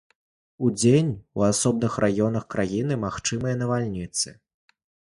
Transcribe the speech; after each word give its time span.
Удзень 0.67 1.11
у 1.41 1.45
асобных 1.51 1.99
раёнах 2.07 2.49
краіны 2.57 2.99
магчымыя 3.07 3.53
навальніцы. 3.65 4.39